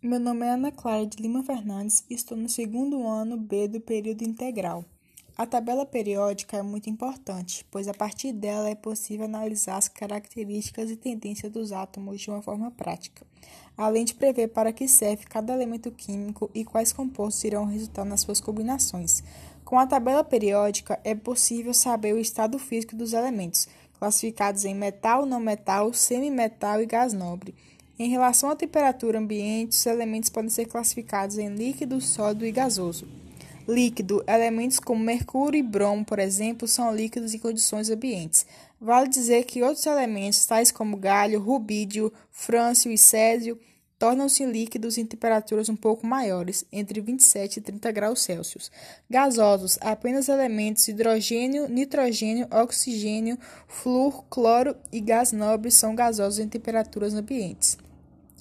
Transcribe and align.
Meu 0.00 0.20
nome 0.20 0.46
é 0.46 0.50
Ana 0.50 0.70
Clara 0.70 1.04
de 1.04 1.20
Lima 1.20 1.42
Fernandes 1.42 2.04
e 2.08 2.14
estou 2.14 2.38
no 2.38 2.48
segundo 2.48 3.04
ano 3.04 3.36
B 3.36 3.66
do 3.66 3.80
período 3.80 4.22
integral. 4.22 4.84
A 5.36 5.44
tabela 5.44 5.84
periódica 5.84 6.56
é 6.56 6.62
muito 6.62 6.88
importante, 6.88 7.66
pois 7.68 7.88
a 7.88 7.92
partir 7.92 8.32
dela 8.32 8.70
é 8.70 8.76
possível 8.76 9.24
analisar 9.24 9.76
as 9.76 9.88
características 9.88 10.88
e 10.88 10.96
tendências 10.96 11.50
dos 11.50 11.72
átomos 11.72 12.20
de 12.20 12.30
uma 12.30 12.40
forma 12.40 12.70
prática, 12.70 13.26
além 13.76 14.04
de 14.04 14.14
prever 14.14 14.46
para 14.50 14.72
que 14.72 14.86
serve 14.86 15.24
cada 15.24 15.52
elemento 15.52 15.90
químico 15.90 16.48
e 16.54 16.64
quais 16.64 16.92
compostos 16.92 17.42
irão 17.42 17.64
resultar 17.64 18.04
nas 18.04 18.20
suas 18.20 18.40
combinações. 18.40 19.24
Com 19.64 19.80
a 19.80 19.86
tabela 19.86 20.22
periódica, 20.22 21.00
é 21.02 21.12
possível 21.12 21.74
saber 21.74 22.14
o 22.14 22.20
estado 22.20 22.56
físico 22.56 22.94
dos 22.94 23.14
elementos, 23.14 23.66
classificados 23.98 24.64
em 24.64 24.76
metal, 24.76 25.26
não 25.26 25.40
metal, 25.40 25.92
semimetal 25.92 26.80
e 26.80 26.86
gás 26.86 27.12
nobre 27.12 27.52
em 27.98 28.08
relação 28.08 28.48
à 28.48 28.54
temperatura 28.54 29.18
ambiente, 29.18 29.72
os 29.72 29.84
elementos 29.86 30.30
podem 30.30 30.48
ser 30.48 30.66
classificados 30.66 31.36
em 31.36 31.48
líquido, 31.48 32.00
sólido 32.00 32.46
e 32.46 32.52
gasoso. 32.52 33.08
Líquido: 33.66 34.22
elementos 34.28 34.78
como 34.78 35.02
mercúrio 35.02 35.58
e 35.58 35.62
bromo, 35.62 36.04
por 36.04 36.20
exemplo, 36.20 36.68
são 36.68 36.94
líquidos 36.94 37.34
em 37.34 37.40
condições 37.40 37.90
ambientes. 37.90 38.46
Vale 38.80 39.08
dizer 39.08 39.44
que 39.44 39.64
outros 39.64 39.84
elementos, 39.84 40.46
tais 40.46 40.70
como 40.70 40.96
galho, 40.96 41.40
rubídio, 41.40 42.12
frâncio 42.30 42.92
e 42.92 42.96
césio, 42.96 43.58
tornam-se 43.98 44.46
líquidos 44.46 44.96
em 44.96 45.04
temperaturas 45.04 45.68
um 45.68 45.74
pouco 45.74 46.06
maiores, 46.06 46.64
entre 46.70 47.00
27 47.00 47.56
e 47.56 47.60
30 47.60 47.90
graus 47.90 48.22
Celsius. 48.22 48.70
Gasosos: 49.10 49.76
apenas 49.80 50.28
elementos 50.28 50.86
hidrogênio, 50.86 51.68
nitrogênio, 51.68 52.46
oxigênio, 52.52 53.36
flúor, 53.66 54.22
cloro 54.30 54.76
e 54.92 55.00
gás 55.00 55.32
nobre 55.32 55.72
são 55.72 55.96
gasosos 55.96 56.38
em 56.38 56.48
temperaturas 56.48 57.12
ambientes 57.12 57.76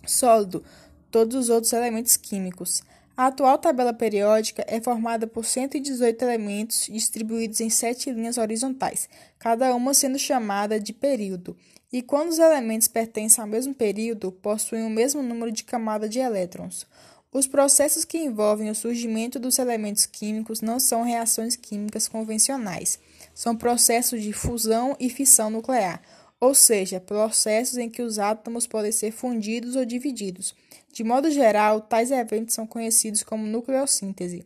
sólido, 0.09 0.63
todos 1.11 1.35
os 1.35 1.49
outros 1.49 1.73
elementos 1.73 2.17
químicos. 2.17 2.81
A 3.15 3.27
atual 3.27 3.57
tabela 3.57 3.93
periódica 3.93 4.63
é 4.67 4.79
formada 4.79 5.25
por 5.25 5.43
118 5.43 6.21
elementos 6.21 6.85
distribuídos 6.85 7.59
em 7.59 7.69
sete 7.69 8.11
linhas 8.11 8.37
horizontais, 8.37 9.09
cada 9.39 9.73
uma 9.73 9.93
sendo 9.93 10.19
chamada 10.19 10.79
de 10.79 10.93
período. 10.93 11.57
E 11.91 12.01
quando 12.01 12.29
os 12.29 12.37
elementos 12.37 12.87
pertencem 12.87 13.41
ao 13.41 13.47
mesmo 13.47 13.73
período, 13.73 14.31
possuem 14.31 14.85
o 14.85 14.89
mesmo 14.89 15.23
número 15.23 15.51
de 15.51 15.63
camadas 15.63 16.09
de 16.09 16.19
elétrons. 16.19 16.85
Os 17.31 17.47
processos 17.47 18.05
que 18.05 18.17
envolvem 18.17 18.69
o 18.69 18.75
surgimento 18.75 19.39
dos 19.39 19.57
elementos 19.57 20.05
químicos 20.05 20.61
não 20.61 20.79
são 20.79 21.03
reações 21.03 21.55
químicas 21.55 22.07
convencionais, 22.07 22.99
são 23.33 23.55
processos 23.55 24.21
de 24.21 24.31
fusão 24.31 24.95
e 24.99 25.09
fissão 25.09 25.49
nuclear 25.49 26.01
ou 26.39 26.53
seja, 26.53 26.99
processos 26.99 27.77
em 27.77 27.89
que 27.89 28.01
os 28.01 28.19
átomos 28.19 28.67
podem 28.67 28.91
ser 28.91 29.11
fundidos 29.11 29.75
ou 29.75 29.85
divididos. 29.85 30.55
De 30.91 31.03
modo 31.03 31.29
geral, 31.31 31.81
tais 31.81 32.11
eventos 32.11 32.55
são 32.55 32.65
conhecidos 32.65 33.23
como 33.23 33.45
nucleossíntese. 33.45 34.45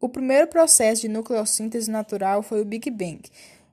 O 0.00 0.08
primeiro 0.08 0.48
processo 0.48 1.02
de 1.02 1.08
nucleossíntese 1.08 1.90
natural 1.90 2.42
foi 2.42 2.60
o 2.60 2.64
Big 2.64 2.90
Bang, 2.90 3.22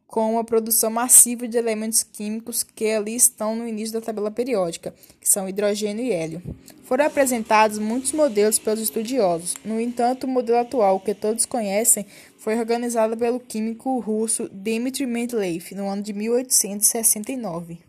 com 0.10 0.40
a 0.40 0.44
produção 0.44 0.90
massiva 0.90 1.48
de 1.48 1.56
elementos 1.56 2.02
químicos 2.02 2.64
que 2.64 2.90
ali 2.90 3.16
estão 3.16 3.56
no 3.56 3.68
início 3.68 3.94
da 3.94 4.02
tabela 4.02 4.32
periódica, 4.32 4.94
que 5.22 5.30
são 5.30 5.48
hidrogênio 5.48 6.04
e 6.04 6.12
hélio. 6.12 6.42
Foram 6.84 7.06
apresentados 7.06 7.78
muitos 7.78 8.12
modelos 8.12 8.58
pelos 8.58 8.80
estudiosos. 8.80 9.54
No 9.64 9.80
entanto, 9.80 10.24
o 10.24 10.28
modelo 10.28 10.58
atual, 10.58 11.00
que 11.00 11.14
todos 11.14 11.46
conhecem, 11.46 12.08
foi 12.40 12.58
organizado 12.58 13.16
pelo 13.16 13.40
químico 13.40 14.00
russo 14.00 14.50
Dmitry 14.52 15.06
Mendeleev 15.06 15.76
no 15.76 15.88
ano 15.88 16.02
de 16.02 16.12
1869. 16.12 17.89